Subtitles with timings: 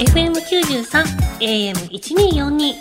[0.00, 1.04] FM93
[1.40, 2.74] AM1242 日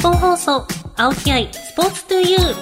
[0.00, 0.64] 本放送
[0.96, 2.54] 青木愛スポーツトゥユー。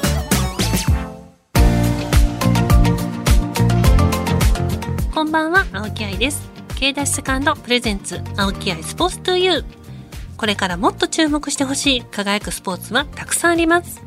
[5.15, 6.51] こんばんは青木愛です。
[6.79, 9.65] K ダッシュセカンドプレゼンツ青木愛スポーツトゥユー。
[10.39, 14.03] これからもっと注目してほしい輝くスポーツはたくさんあります。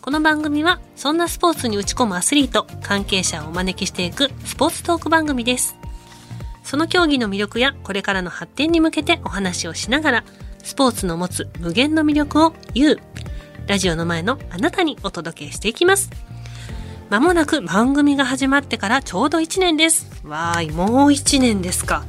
[0.00, 5.79] この番組はそんなスポーツに打ち込むアスリート関係者をお招きしていくスポーツトーク番組です。
[6.70, 10.24] その競技の魅力やこれからの発展に向けてお話をしながら、
[10.62, 13.00] スポーツの持つ無限の魅力を言う、
[13.66, 16.10] ラジオの前のあなたにお届けしていきます。
[17.08, 20.22] まもなく番組が始まってからちょうど1年です。
[20.24, 22.04] わーい、もう1年ですか。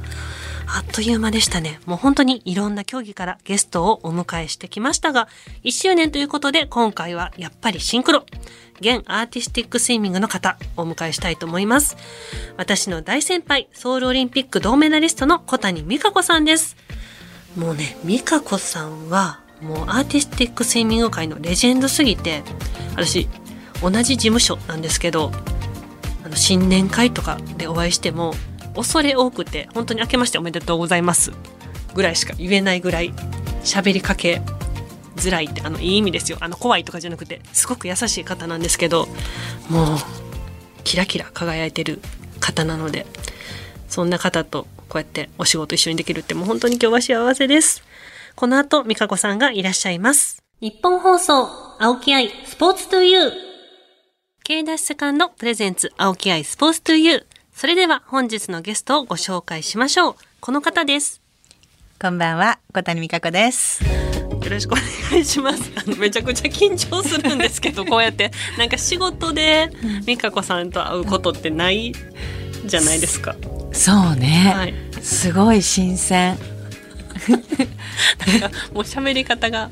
[0.68, 1.80] あっという間でしたね。
[1.84, 5.26] もう本当にいろんな競技からゲストをお迎えしてきましたが、
[5.64, 8.26] 1周年ということで今回はやっぱりシンクロ。
[8.82, 11.96] 現アーティスティックスイミングの方、お迎えしたいと思います。
[12.56, 16.76] 私の大先輩、ソウルオリンピック銅メダリストの小谷美香子さんです。
[17.56, 22.42] もうね、美香子さんは、もうアーティスティックスイミング界のレジェンドすぎて、
[22.96, 23.28] 私、
[23.80, 25.30] 同じ事務所なんですけど、
[26.24, 28.34] あの、新年会とかでお会いしても、
[28.74, 31.32] 恐れ多くて、本当に明けましておめでとうございます。
[31.94, 33.12] ぐらいしか言えないぐらい、
[33.62, 34.42] 喋りかけ
[35.16, 36.38] づらいってあのいい意味ですよ。
[36.40, 39.06] あの怖いとかじゃなくてすごく優しい方なんですけど
[39.68, 39.98] もう
[40.84, 42.00] キラキラ輝いてる
[42.40, 43.06] 方なので
[43.88, 47.82] そんな方とこうやってお仕事一緒にできるってもう本当に今日は幸せです。
[48.34, 50.42] この後美香子さんがいらっしゃいます。
[50.60, 53.32] 日本放送青木愛スポーツトゥユー。
[54.44, 57.24] K ダッシュセカンドプレゼンツ青木愛スポーツトゥユー。
[57.54, 60.14] それでは本日のゲストをご紹介しましょう。
[60.40, 61.22] この方です。
[62.02, 63.80] こんばんは小谷美香子です
[64.44, 65.70] よろしくお願いします。
[65.76, 68.30] あのめちゃくちゃ緊張するんですけどこうやって。
[68.58, 69.70] なんか仕事で
[70.04, 71.92] 美香子さんと会うことってない
[72.64, 73.34] じゃないですか。
[73.72, 76.38] そうね、はい、すごい新鮮。
[77.28, 79.70] なんかもう喋り方が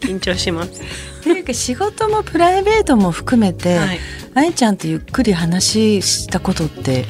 [0.00, 0.82] 緊張します。
[1.20, 4.00] っていうか仕事もプライベートも含めて、はい、
[4.34, 7.06] 愛ちゃんとゆっくり話したことって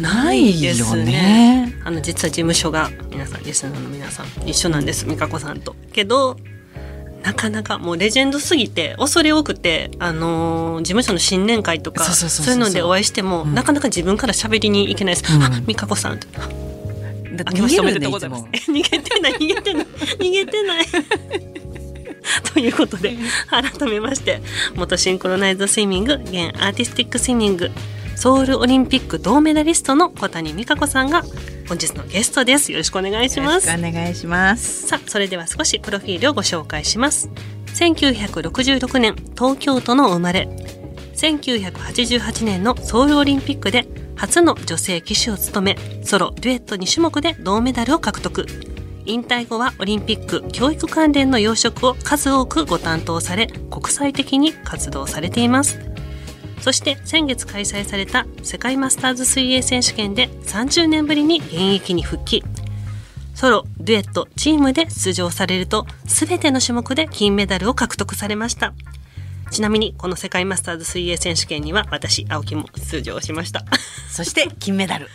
[0.00, 1.04] ないよね。
[1.04, 5.74] ねあの実は事務所が皆さんリスナーの皆さん一緒なんです美香子さんと。
[5.92, 6.36] けど
[7.22, 15.34] なかなかもうレジェンドすぎて恐れ多くて、あのー、事務所の新年会とかそういうのでお会いしても、うん、なかなか自分から喋りに行けないです。
[15.34, 16.28] うん、あ美香子さんと。
[17.46, 18.44] あけましておめでとうございます。
[18.70, 20.86] 逃げてない逃げてない逃げてない。
[22.52, 23.16] ということで
[23.48, 24.40] 改めまして
[24.74, 27.70] 元シンクロナイズスイミング現アーティスティックスイミング
[28.16, 31.22] ソウルオリンピック銅メダリストの小谷美香子さんが
[31.68, 32.72] 本日のゲストです。
[32.72, 33.68] よろしくお願いします。
[33.68, 34.86] お願いします。
[34.86, 37.30] さあ、それでは少しプロフィールをご紹介します。
[37.74, 40.48] 1966年、東京都の生まれ。
[41.14, 43.86] 1988年のソウルオリンピックで
[44.16, 48.46] 初の女性騎手を務め、ソロ、デュエット2種目で銅メダルを獲得。
[49.06, 55.93] 引退後はオリンピック教育関連の養殖を数多くご担当され、国際的に活動されています。
[56.64, 62.42] そして先月開催された世界マスターズ水泳選手権で30年ぶりに現役に復帰。
[63.34, 68.72] ソロ、デュエット、チームで出場されると全ての種目で金メダルを獲得されました。
[69.54, 73.64] ちなみにこの世界マスターズ水泳選手権には私青木も出場しました。
[74.10, 75.08] そして金メダル。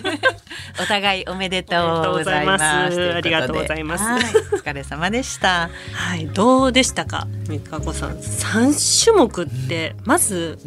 [0.80, 2.64] お互いおめでとうございます。
[2.64, 4.22] ありがとうございます、はい、
[4.54, 5.68] お疲れ様でした。
[5.92, 6.26] はい。
[6.28, 8.16] どうでしたか三日子さん。
[8.22, 10.58] 三種目ってまず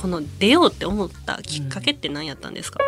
[0.00, 2.78] この出ようって思ったきっかけって何やったんですか、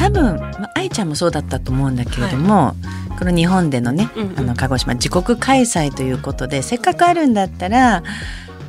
[0.00, 2.74] 多分、まあ、愛ちゃんもそうだったと思うんだけれども、は
[3.14, 8.02] い、この日本でのね、うんうん、あの鹿児島自国開催ということでせっかくあるんだったら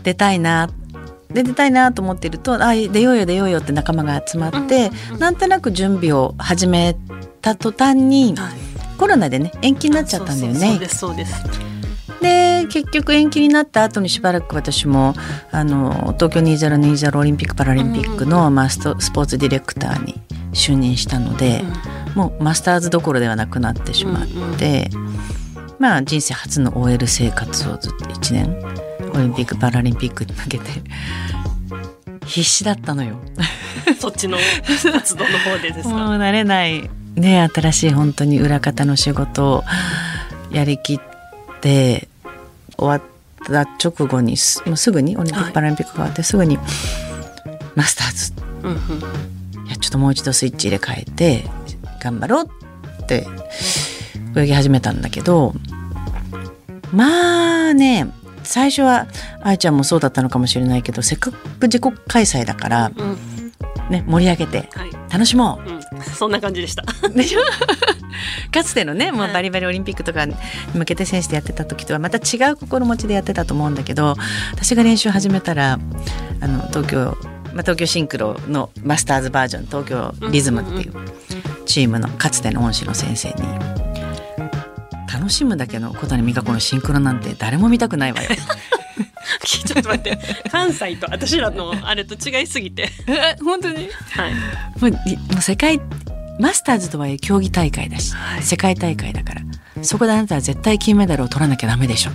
[0.04, 0.70] 出たいな
[1.30, 6.98] で出たいなと思ってるとあ出ようよ出ようよって仲間が集まって、うんうん、なんとなく準備を始め
[7.40, 10.60] た途端に、はい、コロナでね延期になっちゃったんだよね。
[10.60, 11.44] そうですそうです。
[12.22, 15.14] で結局延期になった後にしばらく私も
[15.52, 20.22] あの東京2020オリンピック・パラリンピックの、まあ、スポーツディレクターに
[20.54, 21.62] 就任したので、
[22.10, 24.28] うん、もうマスターズどころではなくなってしまっ
[24.58, 25.16] て、うんうん、
[25.80, 30.64] まあ人生初の OL 生活をずっと1年オリンピック・パラリンピックに向けて
[32.26, 33.18] 必死だったのよ。
[34.00, 34.38] そっちの
[34.94, 35.96] 活動の方でですか？
[35.96, 39.64] もう慣れないね新しい本当に裏方の仕事を
[40.52, 41.00] やりきっ
[41.60, 42.08] て
[42.82, 43.02] 終わっ
[43.46, 46.58] た直後にすもうすぐにオリンピック・パラリンピックが終わってすぐに
[47.76, 48.34] マスターズ、
[48.64, 49.70] うんうん。
[49.70, 51.44] やちょっともう一度スイッチ入れ替えて
[52.02, 52.50] 頑張ろう
[53.04, 53.28] って
[54.36, 55.54] 泳ぎ始めたんだけど
[56.92, 58.12] まあね
[58.44, 59.08] 最初は
[59.42, 63.18] 愛ちゃんもそうだったのかもしれないけどせっかく自国開催だから、うん、
[63.90, 64.70] ね、盛り上げて
[65.12, 66.84] 楽しもう、はいうん、 そんな感じでした。
[67.10, 67.42] でしょ？
[68.52, 70.36] かつてのねもうバリバリオリンピックとかに
[70.76, 74.16] 向けて選手でやってた時とはまた違う心持ちでやってたと思うんだけど
[74.54, 75.80] 私が練習始めたら
[76.42, 77.00] あの東京、
[77.54, 80.94] まあ、東京シンクロのマスターズバージョン東京リズムっていう
[81.66, 83.36] チームのかつての恩師の先生に
[85.12, 88.30] 楽しむだけの小谷美香子のシンクロなんて誰も見たくないわよ。
[89.44, 90.18] ちょっと待って。
[90.50, 92.90] 関西と私らのあれと違いすぎて。
[93.44, 93.90] 本当に？
[94.12, 94.34] はい。
[94.80, 95.80] もういもう世界
[96.40, 98.44] マスターズとはいえ競技大会だし、はい。
[98.44, 99.42] 世界大会だから
[99.84, 102.12] そこであなたは絶対金メダルを取らなきゃダメでしょ。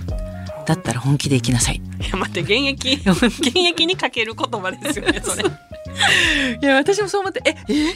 [0.65, 1.75] だったら本気で行きなさい。
[1.75, 2.95] いや待って現役。
[2.95, 5.43] 現役にかける言葉ですよねそれ。
[6.61, 7.73] いや私もそう思ってええ？
[7.73, 7.93] ー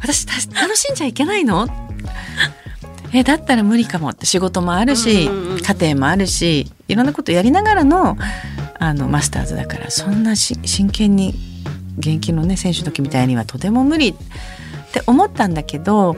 [0.00, 1.66] 私た楽しんじゃいけないの？
[3.12, 5.60] えだったら無理かもって仕事もあるし、うんうんうん。
[5.62, 8.18] 家庭もあるしいろんなことやりながらの
[8.78, 11.34] あのマスターズだからそんなし真剣に
[11.98, 14.14] 現役のね選手の時みたいにはとても無理
[14.88, 16.16] って思ったんだけど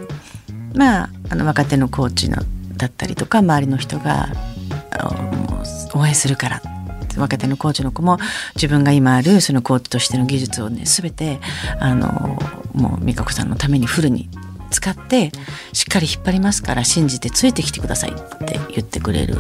[0.75, 2.39] まああの若手のコーチの
[2.77, 4.29] だったりとか周りの人が
[5.95, 6.63] 応援するから
[7.17, 8.19] 若手のコーチの子も
[8.55, 11.41] 自分が今あるそのコーチとしての技術をね全て
[11.81, 12.39] あの
[12.73, 14.29] もう美香子さんのためにフルに
[14.71, 15.33] 使って
[15.73, 19.37] しっかり引っ張りますから信じてついてきてくださいって言ってくれる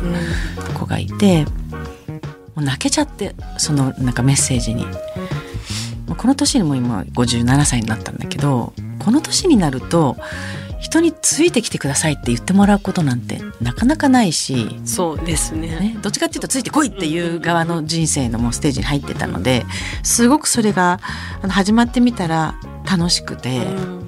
[0.74, 1.50] 子がいても
[2.58, 4.86] う泣けちゃってそのなんかメッセージに。
[6.16, 10.16] この年にも今57歳になったんだけどこの年になると
[10.78, 15.68] 人についてきてくださいって言ってもらうことなんてなかなかないし、そうですね。
[15.78, 19.64] ね、どっちかっていうとついてこいっていう側の人生のもうステージに入ってたので
[20.02, 20.98] すごくそれが
[21.48, 22.54] 始まってみたら
[22.90, 24.00] 楽しくて、うん。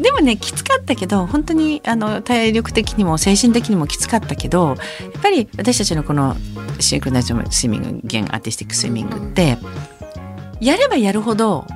[0.00, 6.34] でもねきつかったけど本当にあの体力的にも精神的にもきつかったけどやっぱり私たちのこの
[6.80, 9.58] シンクロナイズドスイミング現アーティスティックスイミングって
[10.60, 11.66] やればやるほど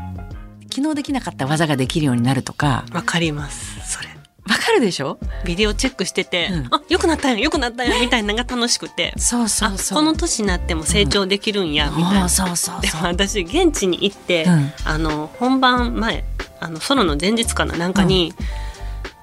[0.76, 2.84] 昨日できなかった技ができるようになるとか。
[2.92, 4.10] わかりますそれ。
[4.46, 5.18] わかるでしょ？
[5.46, 6.66] ビデオチェックしてて、うん。
[6.70, 9.14] あ良くなったんや良くなったんやみたいなのが楽しくて。
[9.16, 9.98] そうそあうそう。
[9.98, 12.28] この年になっても成長できるんや、みたいな。
[12.28, 14.72] そうそうそうでも私現地に行って、うん。
[14.84, 16.24] あの本番前
[16.60, 18.34] あのソロの前日かななんかに、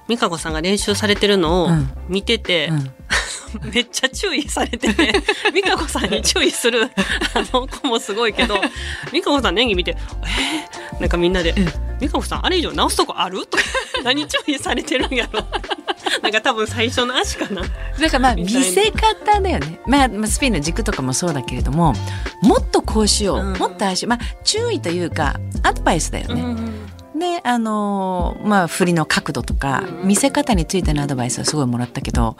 [0.08, 1.90] 美香子さんが練習されてるのをうん。
[2.08, 2.90] 見てて、うん
[3.72, 5.12] めっちゃ注意されてて
[5.52, 6.90] 美香子さんに注意する
[7.34, 8.60] あの子もすごいけど
[9.12, 9.96] 美香子さんの演技見て
[10.92, 11.54] 「えー、なんかみんなで
[12.00, 13.64] 「美香子さんあれ以上直すとこある?」とか
[14.04, 15.40] 何注意されてるんやろ？
[16.22, 17.62] なんか多分最初の足かな？
[17.62, 21.94] だからまあ見せ方だよね、まあ、まあスピンの軸とかもそうだけれども
[22.42, 23.56] もっとこうしよう、うん。
[23.56, 24.10] もっとああしよう。
[24.10, 26.42] まあ注意というかアドバイスだよね。
[27.14, 32.36] であのーまあ振りの角度とかうん見せ方についてのアドバイスはすごいもらったけど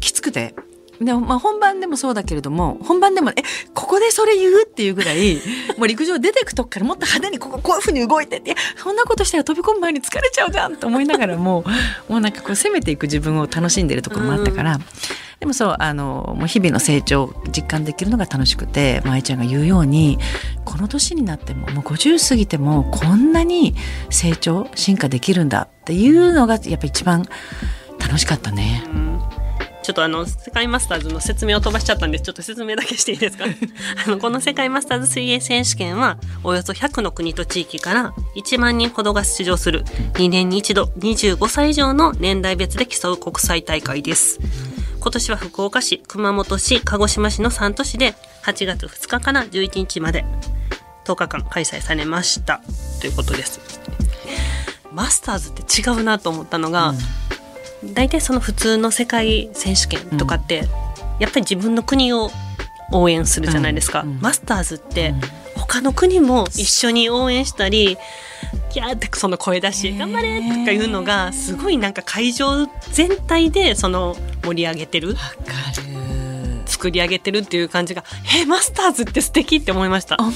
[0.00, 0.54] きつくて。
[1.00, 3.34] でもまあ本番でもそうだけれども本番でもえ
[3.74, 5.40] ここでそれ言うっていうぐらい
[5.76, 11.64] もう陸上出てくとこからもっと派手にこここういうふうに動いてってそんなことしたら飛び込む前に疲れちゃうじゃんと思いながらも
[12.08, 14.78] もうなんかこう攻めていく自分を楽しんでるところもあったから、
[15.42, 20.16] でもそうあのもう日々の成長を実感できるのが楽しくてまあ愛ちゃんが言うように
[20.64, 23.74] この年になってももう50過ぎてもこんなに
[24.08, 27.26] 成長進化できるんだっていうのがやっぱ一番
[27.98, 28.84] 楽しかったね。
[28.86, 29.20] うん。
[29.82, 33.46] ちょっとあの世界マスターズの説明を飛ばしちゃったんでちょっと説明だけしていいですか？
[34.06, 39.82] あのこの世界マスターズ水泳選手権はおよそ100の国と地域から1万人ほどが出場する。
[40.14, 44.38] 2年に一度25歳以上の年代別で競う国際大会です
[45.02, 50.24] 今年は福岡市熊本市鹿児島市の3都市で8月2日から11日まで
[51.04, 52.62] 10日間開催されました。
[53.00, 53.60] ということです。
[54.92, 56.94] マスターズって違うなと思ったのが、
[57.92, 60.68] 大体その普通の世界選手権とかって、
[61.18, 62.30] やっぱり自分の国を
[62.92, 65.14] 応援するじゃないですか、うんうんマスターズって
[65.56, 67.96] 他の国も一緒に応援したり
[68.70, 75.08] キャーってその声出し頑張れとかいうのがすごいなんか会場全体でその盛り上げてる？
[75.08, 75.20] わか
[75.76, 76.62] る。
[76.66, 78.04] 作り上げてるっていう感じが
[78.40, 80.16] えマスターズって素敵って思いました。
[80.18, 80.32] 思っ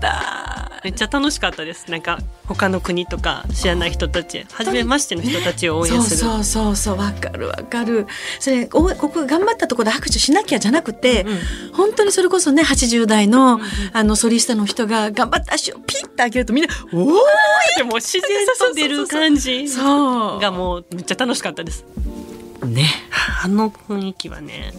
[0.00, 0.80] た。
[0.84, 1.90] めっちゃ楽しかったです。
[1.90, 6.16] なんか他の国とか知らない人たち初めましての人たちを応援する。
[6.16, 6.98] そうそうそうそう。
[6.98, 8.06] わかるわかる。
[8.38, 11.26] それおここ頑張ったところで拍手しなきゃじゃなくて、
[11.72, 13.60] 本当にそれこそね80代の,、
[13.92, 17.14] あのソリストの人が頑張って足をピッて上げるとみんな「おーい!
[17.78, 20.40] でも自然と出る感じ」そう。
[20.40, 21.84] がもうめっちゃ楽しかったです。
[22.64, 22.86] ね
[23.40, 24.72] あの雰囲気はね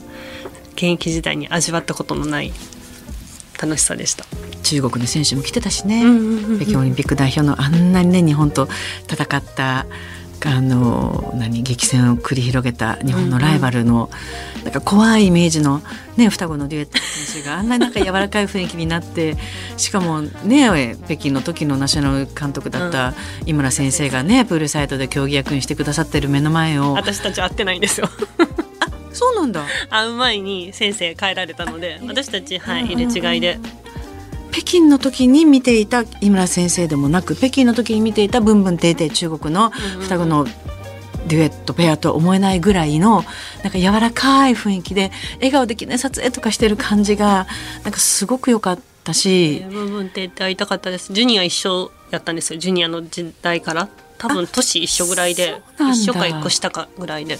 [0.73, 2.51] 現役時代に味わったことのない
[3.61, 4.25] 楽しさでした。
[4.63, 6.03] 中国の選手も来てたしね、
[6.61, 8.67] 北京オリンピック代表のあんなにね日本と
[9.09, 9.85] 戦った
[10.45, 14.09] あの何激戦を繰り広げた日本のライバルの、
[14.53, 15.81] うんうん、なんか怖いイメージの、
[16.15, 19.37] ね、双子のデュエット選手があんなになんか柔らかい雰囲気になって
[19.77, 23.13] しかもね北京の時のナショナル監督だった
[23.45, 26.93] 井村先生がねプールサイトで競技役にしてくださってる目の前を。
[26.93, 28.09] 私たち会ってないんですよ。
[29.11, 29.65] そうなんだ。
[29.89, 33.59] 会う前に先生帰られたので私たちはい入れ違いで。
[34.51, 39.69] 北京の時に見ていた井村先生でもなく北京の時に見ていた「ブンブンテイテイ」中国の
[40.01, 40.47] 双子の
[41.27, 43.23] デュエットペアとは思えないぐらいの
[43.63, 47.47] なんか柔らかい雰囲気で笑顔で記念撮影とかしてる感じが
[47.83, 49.65] なんかすごく良かったし。
[49.69, 51.13] ブンブンテイテイ会いたかったです。
[51.13, 52.59] ジュニア一緒やったんですよ。
[52.59, 53.89] ジュニアの時代から。
[54.17, 57.39] 多分年一緒ぐらいで一緒か一個下かぐらいで。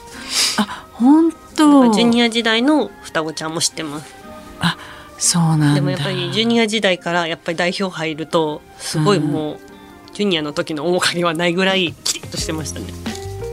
[0.58, 1.92] あ本当。
[1.92, 4.16] ジュニア時代の双子ちゃんも知ってます。
[4.62, 4.78] あ
[5.18, 12.88] そうなんでもやっぱりジュニア時代からやっぱり代表入るとすごいもう、うん、ジュニアの時の面影はないぐらいキリッとしてましたね。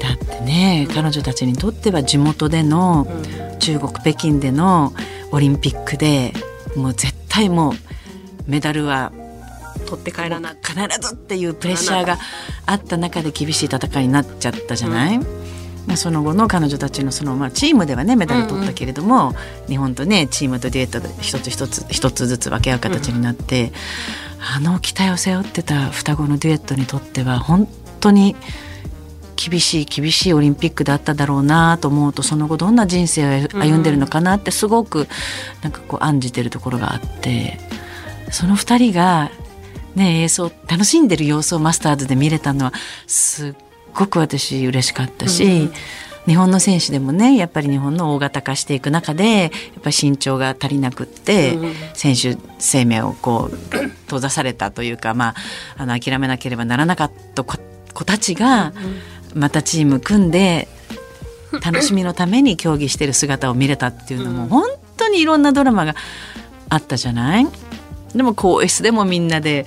[0.06, 3.06] だってね、うん、彼女たちにとっては地元での、
[3.52, 4.92] うん、中国北京での
[5.32, 6.32] オリンピックで
[6.76, 7.72] もう絶対もう
[8.46, 9.12] メダルは
[9.86, 12.18] 取って帰らな必ずっていうプレッシャーが
[12.66, 23.72] あった中で厳しい戦いになっちゃったじゃない、まあ、その後の彼女たちのその、まあ、チームではねメダル取ったけれども、うんうん、日本とねチームとデュエットで一つ一つ一つずつ分け合う形になって、
[24.58, 27.68] うん、あの期待を背負ってた双子のデュエットにとっては本
[28.00, 28.36] 当に
[29.36, 35.06] 厳しい厳しいオリンピックだっただろうなと思うとその後どんな人生を歩んでるのかなってすごく
[35.62, 37.58] なんかこう案じてるところがあって
[38.30, 39.30] その2人が
[39.94, 42.72] ね映像楽しんでる様子をマスターズで見れたのは
[43.06, 43.54] すっ
[43.94, 45.72] ごく私嬉しかったし、うん
[46.26, 49.50] 日本の選手でもねやっぱり日本の大型化していく中でやっ
[49.82, 53.56] ぱり身長が足りなくって、うん、選手生命をこう
[54.06, 55.34] 閉ざされたというか、まあ、
[55.76, 57.56] あの諦めなければならなかった子
[58.04, 58.72] たちが
[59.36, 60.66] またチーム組んで
[61.64, 64.64] 楽しみのために競技してる姿を見れたっていうのも本
[64.96, 65.94] 当にいろんなドラマが
[66.68, 67.46] あったじゃない？
[68.14, 69.66] でも更衣室でもみんなで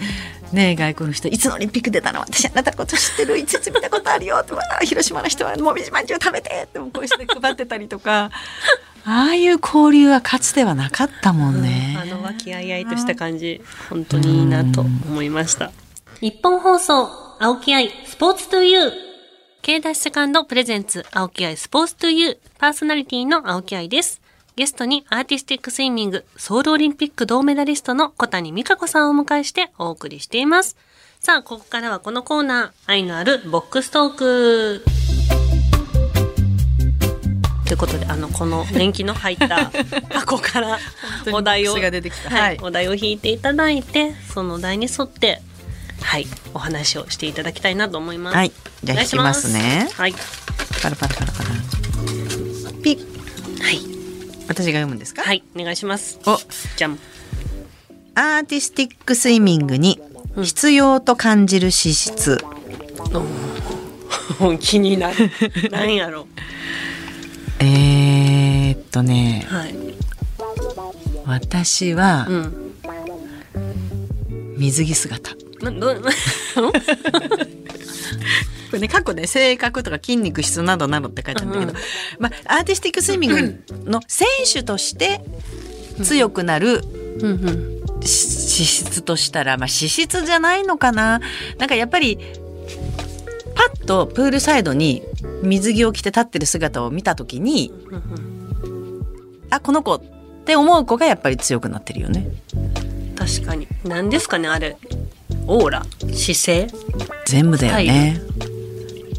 [0.52, 2.20] ね外国の人いつのオリンピック出たの？
[2.20, 3.38] 私あなたのこと知ってる？
[3.38, 4.38] いつつ見たことあるよ？
[4.38, 4.54] って
[4.86, 8.32] 広島の人はもみじまんじゅう食べてってこうして配ってたりとか。
[9.06, 13.62] ああいう交流はかつてはなかったもんね、うん、あの和気あいあいとした感じ。
[13.90, 15.72] 本当にいいなと思いました。
[16.20, 17.08] 日本放送
[17.40, 19.09] 青木愛スポーツトゥユー
[19.62, 24.22] K ダッシュセカンドプレゼンツ青木愛スポーツトゥユーパーソナリティの青木愛です
[24.56, 30.75] ゲストにアーティスティックスイミングソウルオリンピック銅メダリストの小谷美香子さんをお迎えしてお送りしています。
[31.22, 34.86] さあ、ここからはこのコーナー、愛のあるボックストーク。
[37.66, 39.72] ということで、あの、この年季の入った
[40.12, 40.80] 箱から
[41.32, 45.42] お題を、はい、お題を引いていただいて、その題に沿って、
[46.01, 48.36] はい、お話をしていただきたいなと思います。
[48.38, 48.51] はい、
[48.84, 49.89] じゃあ引きますね。
[49.94, 50.13] はい。
[50.82, 51.50] パラパラパラパラ。
[52.84, 53.62] ピッ。
[53.62, 53.79] はい。
[54.48, 55.22] 私が読むんですか？
[55.24, 55.44] はい。
[55.56, 56.20] お願いします。
[56.25, 56.39] お。
[56.77, 56.98] じゃん。
[58.15, 60.00] アーティスティックスイミングに
[60.44, 62.39] 必要と感じる資質、
[64.41, 65.32] うん、 気になる。
[65.72, 66.27] 何やろ。
[67.60, 69.75] えー、っとね、はい、
[71.25, 72.74] 私は、うん、
[74.58, 75.96] 水着姿など
[78.70, 81.78] これね過去ね性格とか筋肉質などなどって書いてあるんだけど、うん、
[82.20, 85.22] まあ、アーティスティックスイミングの選手として
[86.04, 86.82] 強くなる、
[88.01, 91.20] 資質としたら、まあ、資質じゃないのかな。
[91.58, 92.18] なんかやっぱり
[93.56, 95.04] パッとプールサイドに
[95.44, 97.74] 水着を着て立ってる姿を見た時に、
[99.50, 100.01] あこの子っ
[100.46, 102.28] て思う子がやっぱり強くなってるよね。
[103.18, 103.68] 確かに。
[103.84, 104.78] 何ですかねあれ
[105.50, 106.68] オーラ姿勢？
[107.25, 108.22] 全部だよね。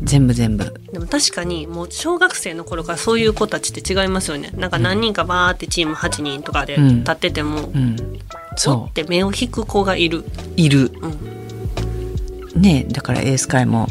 [0.02, 0.72] 全部全部。
[0.92, 4.50] でも確かにもう小学生の頃からそういう子たちって違いますよね。
[4.54, 7.96] なんか何人かバーってチーム8人とかで立ってても、うん、
[8.56, 8.90] そう。
[8.90, 10.24] って目を引く子がいる。
[10.56, 10.92] いる、
[12.54, 13.88] うん、ねだからエース界も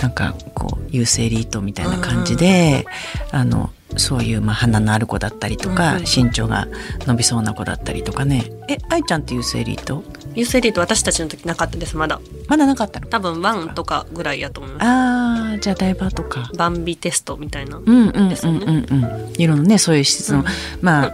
[0.00, 2.86] なんかこうユースエリートみたいな感じで、
[3.32, 6.68] うん、あのそういうまあ鼻のある子だったりとか、うん、身長が
[7.06, 8.50] 伸びそうな子だったりとかね。
[8.68, 10.02] え愛ちゃんってユースエリート
[10.34, 12.20] ユースエリート私たちの時なかったですまだ。
[12.48, 13.06] まだなかったの？
[13.06, 14.84] 多分ワンとかぐらいやと思います。
[14.84, 16.50] ああじゃあダイバーとか。
[16.56, 18.98] バンビテストみたいなうんうんですよねうん。
[18.98, 20.44] うんうんいろんなねそういう施設の、うん、
[20.80, 21.12] まあ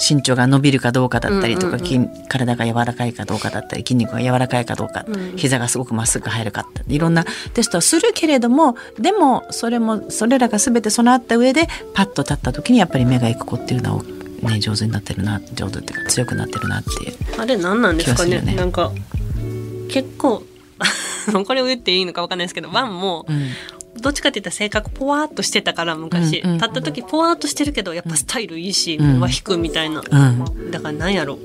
[0.00, 14.02] 身長が伸びるかどうかだったりとか、うんうんうん、体が柔らかいかどうかだったり筋肉が柔らかいかどうか、うん、膝がすごくまっすぐ入るかっていろんなテストはするけれどもでもそれもそれらが全て備わった上でパッと立った時にやっぱり目がいく子っていうのは
[14.50, 17.40] ね上手になってるな上手っていうか強くなってるなっていう。
[17.40, 18.40] あれ何なんですかね？
[18.40, 18.54] ね。
[18.54, 18.92] なんか
[19.90, 20.42] 結構
[21.46, 23.26] これを言っていいのか分かんないですけどワンも
[24.00, 29.20] どっちかって言ったら性格ポワーっとしてたから昔、立った時ポワーっとしてるけどやっぱスタイルいいし、うん。
[29.20, 30.70] 和引くみたいな、うん。
[30.70, 31.38] だからなんやろ。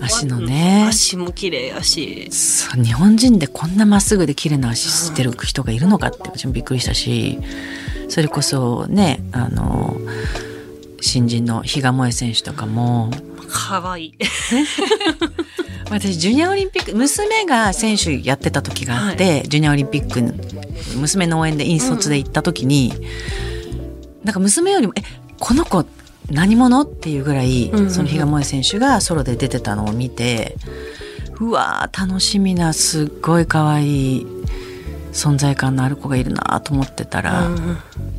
[0.00, 0.86] 足のね。
[0.88, 2.28] 足も綺麗やし。
[2.74, 7.38] 日本人でこんなまっすぐで綺麗な足してる人がいるのかって私もびっくりしたし。
[8.08, 9.96] それこそねあの
[11.00, 13.10] 新人の比嘉萌選手とかも。
[13.54, 14.14] 可愛い
[15.92, 20.22] 私ジュニアオリンピック娘が選手やってた時があって、ジュニアオリンピック
[20.98, 22.92] 娘の応援で引率で行った時に、
[24.24, 25.02] なんか娘よりも「え
[25.38, 25.84] この子
[26.30, 30.56] 何者?」っていうぐらい、うんうんその比嘉萌選手がソロで出てたのを見て
[31.40, 34.26] うわー楽しみなすっごい可愛い
[35.12, 37.76] 存在感のある子がいるなと思ってたら、うん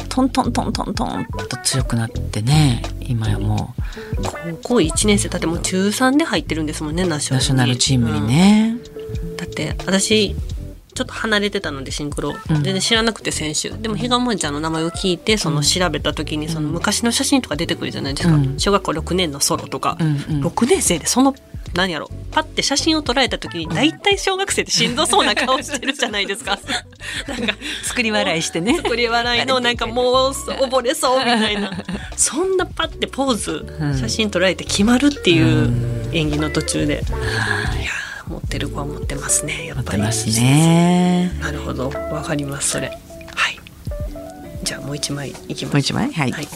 [0.10, 3.74] トントントントントンと強くなってね今やも
[4.62, 8.78] 高校1年生だってもう中3で入ってるんですもんねナショナルチームにね。
[9.24, 9.38] うん。
[9.38, 10.36] だって私
[10.94, 12.36] ちょっと離れてたのでシンクロ、うん。
[12.64, 18.60] 全然知らなくて選手でも比嘉萌ちゃんの名前を聞いてその調べた時にその昔の写真とか出てくるじゃないですか、うん。
[18.60, 20.46] 小学校6年のソロとか、うんうん。
[20.46, 21.34] 6年生でその
[21.74, 22.10] 何やろ。
[22.32, 26.60] パッて写真を捉えた時に大体小学生ってしんどそうな顔してるじゃないですか。
[27.28, 28.78] なんか作り笑いしてね。
[28.82, 31.72] 作り笑いのなんかもう溺れそうみたいな。
[32.18, 39.86] そんなパッてポーズうん写真捉えて決まるっていう演技の途中で、いやー持ってる子は持ってますねやっぱり。
[39.86, 41.32] 持ってますね。
[41.42, 41.90] なるほど。
[41.90, 42.88] わかりますそれ。
[42.88, 43.60] はい。
[44.64, 45.74] じゃあもう一枚いきます。
[45.74, 46.12] もう一枚？
[46.14, 46.32] はい。
[46.32, 46.48] はい。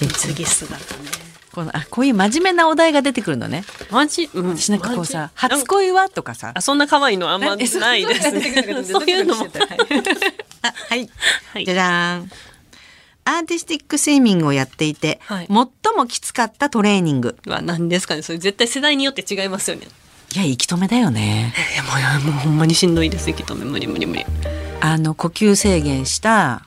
[0.00, 0.44] で次。
[0.44, 1.25] 姿ね
[1.56, 3.64] このあこういう真面目なお題が出てくるのね。
[3.90, 6.10] マジ、うん、私なんかこうさ初恋は？
[6.10, 6.52] とかさ。
[6.54, 6.60] あ。
[6.60, 8.04] そんな可愛いのあんまないですね。
[8.84, 9.46] そういうのも。
[10.60, 11.08] あ はい。
[11.54, 11.64] はい。
[11.64, 12.30] じゃじゃーん。
[13.24, 15.46] アーティスティックスイミングをやっていて、はい。
[15.46, 15.56] 最
[15.96, 17.38] もきつかったトレーニング。
[17.46, 18.20] は何ですかね。
[18.20, 19.88] それ絶対世代によって違いますよね。
[20.34, 21.54] いや息止めだよね。
[21.72, 23.30] いやもうもうほんまにしんどいです。
[23.30, 23.64] 息止め。
[23.64, 24.26] 無理無理無理。
[24.82, 26.66] あの呼吸制限した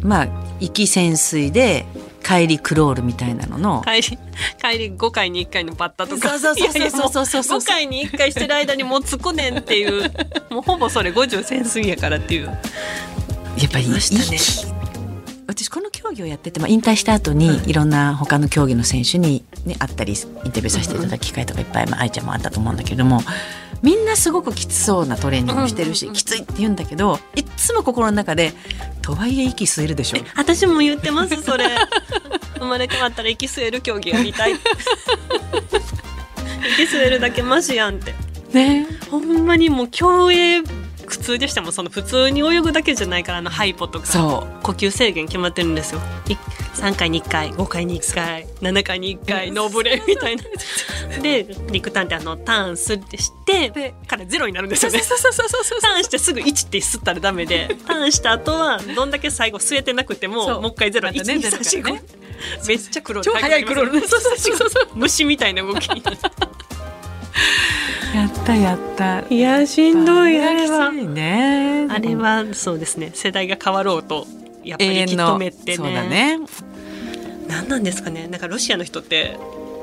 [0.00, 0.28] まあ
[0.60, 1.84] 息潜水で
[2.24, 3.82] 帰りクロールみたいなのの。
[3.84, 6.30] 帰り帰り5回に1回のバッタとか。
[6.30, 7.42] そうそうそうそうそうそう。
[7.42, 10.10] そう5回に1回してる間にもうつくねんっていう。
[10.50, 12.46] もうほぼそれ50潜水やからっていう。
[12.46, 12.54] や
[13.66, 14.36] っぱりましたね。
[14.36, 14.74] 息
[15.46, 23.20] 私この競技をやってて、まあ、引退した後にいろんな他の競技の選手に、ね、会ったりインタビューさせていただく機会とかいっぱい、まあ、愛ちゃんもあったと思うんだけれども
[23.82, 28.52] みんなすごくきつそうなトレーニングをしてるし、きついって言うんだけどいっつも心の中で
[29.02, 30.18] とはいえ息吸えるでしょ。
[30.36, 31.66] 私も言ってますそれ。
[32.58, 34.54] 生まれ変わったら息吸える競技やりたい。
[36.78, 38.14] 息吸えるだけマシやんって。
[38.52, 38.86] ね。
[39.10, 40.62] ほんまにもう競泳
[41.06, 41.72] 苦痛でしたもん。
[41.72, 44.06] その普通に泳ぐだけじゃないからあのハイポとか。
[44.06, 46.00] そ呼吸制限決まってるんですよ。
[46.28, 46.36] い
[46.74, 50.42] 3回に1回5回に1回7回に1回ノーブレみたいな。
[51.22, 55.00] で陸ターンってあのターンすってしてからゼロになるんですよね。
[55.00, 57.76] そうそうそうそうそうターンしてすぐ1って吸ったらダメで。
[57.86, 62.02] ターンした後はどんだけ最後吸えてなくてももう一回ゼロ、ね1 2 3 4ゼロからね。
[62.60, 64.88] 5めっちゃクロール超速いクロールねそうそうそうそう。
[64.94, 65.88] 虫みたいな動き。
[68.14, 69.24] やったやった。
[69.28, 70.90] いやしんどいあれは。
[70.92, 71.86] ね。
[71.90, 73.10] あれはそうですね。
[73.14, 74.26] 世代が変わろうと
[74.64, 75.76] やっぱり息止めってね。
[75.76, 76.38] そうだね。
[77.48, 78.26] 何なんですかね。
[78.28, 79.36] なんかロシアの人って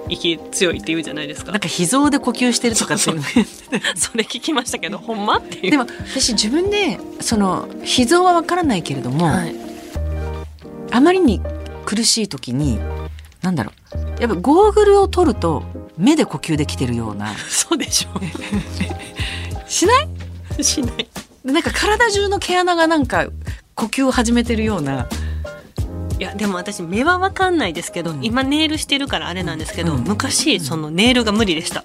[0.10, 1.52] 息強いって言うじゃないですか。
[1.52, 3.18] なんか秘蔵で呼吸してるとかっていう。
[3.18, 3.24] の
[3.96, 5.72] それ聞きましたけどほんまっていう。
[5.72, 9.56] でも私自分でその秘蔵はわからないけれども、はい、
[10.92, 11.42] あまりに
[11.86, 12.80] 苦しい時に
[13.42, 13.72] なんだろ
[14.18, 14.22] う。
[14.22, 15.64] やっぱゴーグルを取ると
[15.98, 17.34] 目で呼吸できてるような。
[17.50, 18.20] そうでしょ。
[19.68, 20.08] しない？
[20.60, 21.08] うしない。
[21.44, 23.28] なんか体中の毛穴がなんか
[23.82, 25.08] 呼吸を始めてるような。
[26.20, 28.24] いやでも私目は分かんないですけど、うん。
[28.24, 30.04] 今ネイルしてるからあれなんですけど、うん。
[30.04, 31.84] 昔そのネイルが無理でした。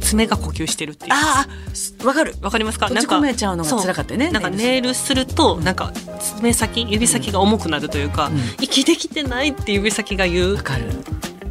[0.00, 1.12] 爪が呼吸してるっていう。
[1.12, 2.34] ああわかる。
[2.42, 2.88] わかりますか？
[2.88, 5.60] 閉じ込めちゃうのが辛かったよねなんかネイルすると。
[5.60, 5.92] なんか
[6.40, 8.40] 爪先指先が重くなるというか、うん。
[8.60, 10.54] 息できてないって指先が言う。
[10.56, 10.90] わかる。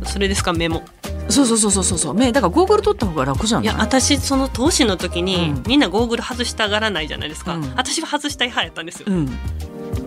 [0.04, 0.52] それですか？
[0.52, 0.84] メモ
[1.30, 2.14] そうそうそうそうそうそう。
[2.14, 3.64] 目だからゴーグル取った方が楽じゃない？
[3.64, 5.64] いや私その投資の時に、うん。
[5.66, 7.74] みんなゴーグル外したがらないじゃないですか、うん。
[7.78, 9.30] 私は外したい派やったんですよ、うん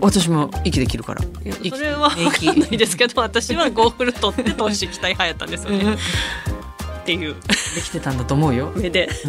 [0.01, 1.23] 私も息できるから。
[1.23, 5.97] それは分かんないですけど私はゴーグル取って投資したい派やったんですよね、
[7.15, 7.37] っていう。
[7.75, 8.71] できてたんだと思うよ。
[8.77, 9.09] 目で。
[9.25, 9.29] う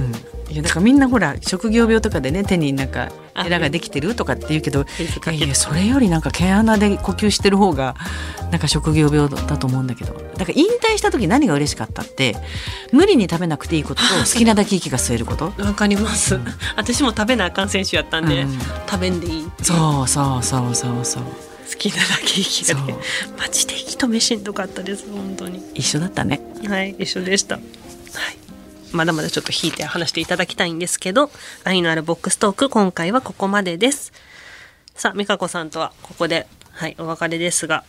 [0.52, 4.86] ん、いやだからみんなほら職業病とかでね手になんかあエラができてるとかって言うけど
[5.32, 7.96] いやそれよりなんか毛穴で呼吸してる方が
[8.52, 10.14] なんか職業病だと思うんだけど。
[10.14, 12.36] だから引退した時何が嬉しかったって
[12.92, 15.54] 無理に食べなくていいことと好きなだけ息が吸えること。
[15.58, 16.46] わかります、うん。
[16.76, 18.60] 私も食べなあかん選手やったんで、うん。
[18.88, 21.24] 食べんでいいそうそうそうそうそう
[21.72, 23.38] 好きなだけ息がねそう。
[23.38, 25.64] マジで息止めしんどかったです本当に。
[25.76, 26.42] 一緒だったね。
[26.68, 27.56] はい一緒でした。
[27.56, 27.64] はい。
[28.92, 31.30] まだまだちょっと引いて話していただきたいんですけど
[31.64, 34.12] 愛のあるボックストーク今回はここまでです。
[34.96, 37.86] さあ、美香子さんとはここで、はい、お別れですが、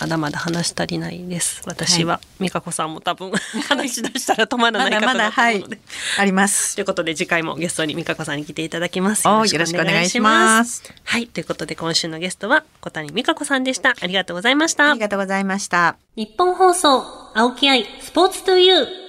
[0.00, 1.62] まだまだ話し足りないです。
[1.66, 3.32] 私は、美香子さんも多分
[3.68, 5.82] 話し出したら止まらない方まだまだ、はいだと思うので。、
[6.18, 6.82] ありますとい。
[6.82, 9.26] うことで次回もゲストに美香子さんに来ていただきます。
[9.28, 10.82] およろしくお願いします。
[11.04, 11.26] はい。
[11.26, 13.94] ということで今週のゲストは小谷美香子さんでした。
[14.00, 15.00] ありがとうございましたあり。
[15.00, 15.96] がとうございました。
[16.16, 17.04] 日本放送、
[17.34, 19.03] 青木愛、スポーツトゥユー。